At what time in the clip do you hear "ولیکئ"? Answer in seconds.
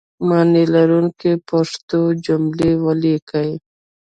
2.85-3.51